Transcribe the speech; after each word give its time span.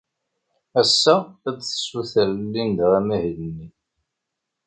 Ass-a, 0.81 1.15
ad 1.49 1.57
tessuter 1.59 2.29
Linda 2.53 2.85
amahil-nni. 2.99 3.67